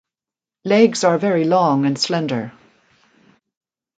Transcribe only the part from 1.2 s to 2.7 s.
long and slender.